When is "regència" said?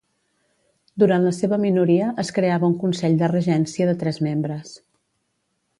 3.35-3.91